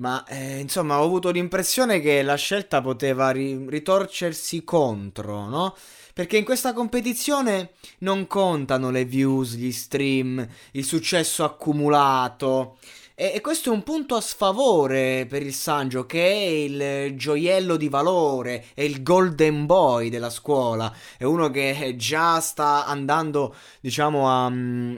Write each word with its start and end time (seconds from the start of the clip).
ma 0.00 0.24
eh, 0.26 0.58
insomma 0.58 0.98
ho 1.00 1.04
avuto 1.04 1.30
l'impressione 1.30 2.00
che 2.00 2.22
la 2.22 2.34
scelta 2.34 2.80
poteva 2.80 3.30
ri- 3.30 3.66
ritorcersi 3.68 4.64
contro, 4.64 5.46
no? 5.46 5.76
Perché 6.14 6.38
in 6.38 6.44
questa 6.44 6.72
competizione 6.72 7.72
non 7.98 8.26
contano 8.26 8.90
le 8.90 9.04
views, 9.04 9.54
gli 9.54 9.70
stream, 9.70 10.46
il 10.72 10.84
successo 10.84 11.44
accumulato. 11.44 12.78
E, 13.14 13.32
e 13.34 13.40
questo 13.42 13.70
è 13.70 13.74
un 13.74 13.82
punto 13.82 14.16
a 14.16 14.20
sfavore 14.22 15.26
per 15.28 15.42
il 15.42 15.52
Sanjo, 15.54 16.06
che 16.06 16.24
è 16.24 16.46
il 16.46 17.16
gioiello 17.16 17.76
di 17.76 17.88
valore, 17.88 18.66
è 18.74 18.82
il 18.82 19.02
golden 19.02 19.66
boy 19.66 20.08
della 20.08 20.30
scuola. 20.30 20.92
È 21.16 21.24
uno 21.24 21.50
che 21.50 21.94
già 21.96 22.40
sta 22.40 22.86
andando, 22.86 23.54
diciamo, 23.80 24.28
a, 24.28 24.52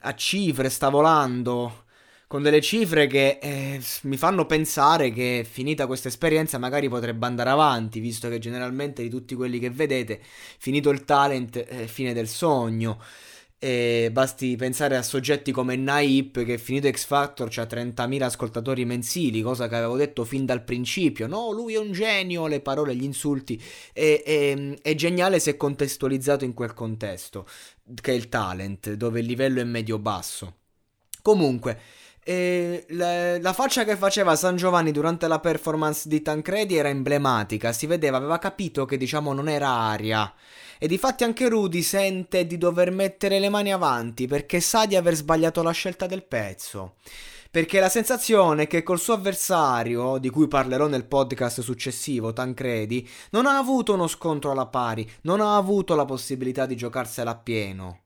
a 0.00 0.14
cifre, 0.14 0.70
sta 0.70 0.88
volando 0.88 1.84
con 2.28 2.42
delle 2.42 2.60
cifre 2.60 3.06
che 3.06 3.38
eh, 3.40 3.80
mi 4.02 4.16
fanno 4.16 4.46
pensare 4.46 5.12
che 5.12 5.46
finita 5.48 5.86
questa 5.86 6.08
esperienza 6.08 6.58
magari 6.58 6.88
potrebbe 6.88 7.24
andare 7.26 7.50
avanti, 7.50 8.00
visto 8.00 8.28
che 8.28 8.38
generalmente 8.38 9.02
di 9.02 9.08
tutti 9.08 9.34
quelli 9.34 9.58
che 9.58 9.70
vedete, 9.70 10.20
finito 10.58 10.90
il 10.90 11.04
talent, 11.04 11.64
eh, 11.68 11.86
fine 11.86 12.12
del 12.12 12.28
sogno. 12.28 13.00
E 13.58 14.10
basti 14.12 14.54
pensare 14.54 14.98
a 14.98 15.02
soggetti 15.02 15.50
come 15.50 15.76
Naip 15.76 16.44
che 16.44 16.58
finito 16.58 16.90
X 16.90 17.06
Factor 17.06 17.48
ha 17.56 17.62
30.000 17.62 18.22
ascoltatori 18.22 18.84
mensili, 18.84 19.40
cosa 19.40 19.66
che 19.66 19.76
avevo 19.76 19.96
detto 19.96 20.24
fin 20.24 20.44
dal 20.44 20.62
principio. 20.62 21.26
No, 21.26 21.52
lui 21.52 21.74
è 21.74 21.78
un 21.78 21.92
genio, 21.92 22.48
le 22.48 22.60
parole, 22.60 22.94
gli 22.94 23.04
insulti. 23.04 23.60
E, 23.94 24.22
e, 24.26 24.78
è 24.82 24.94
geniale 24.94 25.38
se 25.38 25.56
contestualizzato 25.56 26.44
in 26.44 26.52
quel 26.52 26.74
contesto, 26.74 27.46
che 28.00 28.12
è 28.12 28.14
il 28.14 28.28
talent, 28.28 28.92
dove 28.92 29.20
il 29.20 29.26
livello 29.26 29.60
è 29.60 29.64
medio-basso. 29.64 30.56
Comunque, 31.22 31.80
e 32.28 32.86
la, 32.88 33.38
la, 33.38 33.52
faccia 33.52 33.84
che 33.84 33.96
faceva 33.96 34.34
San 34.34 34.56
Giovanni 34.56 34.90
durante 34.90 35.28
la 35.28 35.38
performance 35.38 36.08
di 36.08 36.22
Tancredi 36.22 36.74
era 36.74 36.88
emblematica, 36.88 37.70
si 37.70 37.86
vedeva, 37.86 38.16
aveva 38.16 38.40
capito 38.40 38.84
che 38.84 38.96
diciamo 38.96 39.32
non 39.32 39.48
era 39.48 39.68
aria. 39.68 40.34
E 40.76 40.88
difatti 40.88 41.22
anche 41.22 41.48
Rudy 41.48 41.82
sente 41.82 42.44
di 42.44 42.58
dover 42.58 42.90
mettere 42.90 43.38
le 43.38 43.48
mani 43.48 43.72
avanti 43.72 44.26
perché 44.26 44.58
sa 44.58 44.86
di 44.86 44.96
aver 44.96 45.14
sbagliato 45.14 45.62
la 45.62 45.70
scelta 45.70 46.06
del 46.06 46.24
pezzo. 46.24 46.96
Perché 47.48 47.78
la 47.78 47.88
sensazione 47.88 48.64
è 48.64 48.66
che 48.66 48.82
col 48.82 48.98
suo 48.98 49.14
avversario, 49.14 50.18
di 50.18 50.28
cui 50.28 50.48
parlerò 50.48 50.88
nel 50.88 51.06
podcast 51.06 51.60
successivo, 51.60 52.32
Tancredi, 52.32 53.08
non 53.30 53.46
ha 53.46 53.56
avuto 53.56 53.94
uno 53.94 54.08
scontro 54.08 54.50
alla 54.50 54.66
pari, 54.66 55.08
non 55.22 55.40
ha 55.40 55.54
avuto 55.54 55.94
la 55.94 56.04
possibilità 56.04 56.66
di 56.66 56.74
giocarsela 56.74 57.30
a 57.30 57.36
pieno. 57.36 58.05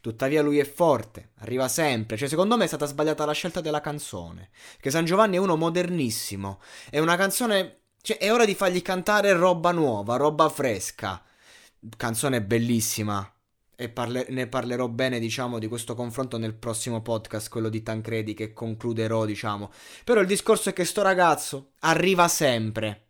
Tuttavia 0.00 0.42
lui 0.42 0.58
è 0.58 0.64
forte, 0.64 1.30
arriva 1.38 1.68
sempre, 1.68 2.16
cioè 2.16 2.28
secondo 2.28 2.56
me 2.56 2.64
è 2.64 2.68
stata 2.68 2.86
sbagliata 2.86 3.24
la 3.24 3.32
scelta 3.32 3.60
della 3.60 3.80
canzone, 3.80 4.50
che 4.80 4.90
San 4.90 5.04
Giovanni 5.04 5.36
è 5.36 5.40
uno 5.40 5.56
modernissimo, 5.56 6.60
è 6.90 6.98
una 6.98 7.16
canzone, 7.16 7.82
cioè 8.00 8.18
è 8.18 8.32
ora 8.32 8.44
di 8.44 8.54
fargli 8.54 8.82
cantare 8.82 9.32
roba 9.32 9.72
nuova, 9.72 10.16
roba 10.16 10.48
fresca, 10.48 11.22
canzone 11.96 12.42
bellissima, 12.42 13.32
e 13.74 13.88
parle- 13.88 14.26
ne 14.28 14.46
parlerò 14.46 14.88
bene, 14.88 15.18
diciamo, 15.18 15.58
di 15.58 15.66
questo 15.66 15.94
confronto 15.94 16.38
nel 16.38 16.54
prossimo 16.54 17.02
podcast, 17.02 17.48
quello 17.48 17.68
di 17.68 17.82
Tancredi, 17.82 18.32
che 18.34 18.52
concluderò, 18.52 19.24
diciamo. 19.24 19.72
Però 20.04 20.20
il 20.20 20.26
discorso 20.26 20.68
è 20.68 20.72
che 20.72 20.84
sto 20.84 21.02
ragazzo 21.02 21.72
arriva 21.80 22.28
sempre. 22.28 23.08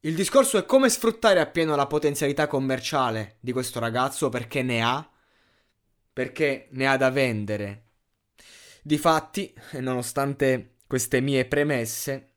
Il 0.00 0.14
discorso 0.14 0.58
è 0.58 0.66
come 0.66 0.90
sfruttare 0.90 1.40
appieno 1.40 1.74
la 1.74 1.86
potenzialità 1.86 2.46
commerciale 2.46 3.38
di 3.40 3.50
questo 3.50 3.80
ragazzo 3.80 4.28
perché 4.28 4.62
ne 4.62 4.82
ha 4.82 5.10
perché 6.18 6.66
ne 6.70 6.88
ha 6.88 6.96
da 6.96 7.12
vendere. 7.12 7.84
Difatti, 8.82 9.54
nonostante 9.74 10.78
queste 10.88 11.20
mie 11.20 11.44
premesse, 11.44 12.32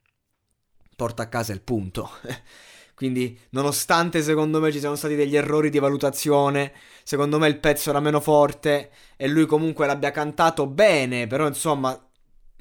porta 0.95 1.23
a 1.23 1.27
casa 1.27 1.51
il 1.51 1.61
punto. 1.61 2.07
Quindi, 2.93 3.35
nonostante 3.49 4.21
secondo 4.21 4.59
me 4.59 4.71
ci 4.71 4.77
siano 4.77 4.95
stati 4.95 5.15
degli 5.15 5.35
errori 5.35 5.71
di 5.71 5.79
valutazione, 5.79 6.73
secondo 7.01 7.39
me 7.39 7.47
il 7.47 7.57
pezzo 7.57 7.89
era 7.89 7.99
meno 7.99 8.19
forte 8.19 8.91
e 9.17 9.27
lui 9.27 9.47
comunque 9.47 9.87
l'abbia 9.87 10.11
cantato 10.11 10.67
bene, 10.67 11.25
però 11.25 11.47
insomma, 11.47 11.99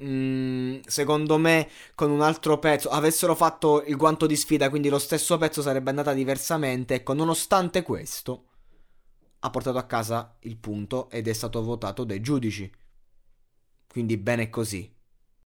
mm, 0.03 0.79
secondo 0.87 1.37
me 1.37 1.69
con 1.93 2.09
un 2.09 2.21
altro 2.21 2.57
pezzo 2.57 2.89
avessero 2.89 3.35
fatto 3.35 3.83
il 3.85 3.95
guanto 3.95 4.25
di 4.25 4.35
sfida, 4.35 4.71
quindi 4.71 4.89
lo 4.89 4.97
stesso 4.97 5.37
pezzo 5.37 5.61
sarebbe 5.61 5.91
andata 5.91 6.13
diversamente. 6.13 6.95
Ecco, 6.95 7.13
nonostante 7.13 7.83
questo, 7.83 8.45
ha 9.43 9.49
portato 9.49 9.77
a 9.77 9.85
casa 9.85 10.37
il 10.41 10.57
punto 10.57 11.09
ed 11.09 11.27
è 11.27 11.33
stato 11.33 11.61
votato 11.63 12.03
dai 12.03 12.21
giudici. 12.21 12.71
Quindi 13.87 14.17
bene 14.17 14.49
così. 14.49 14.91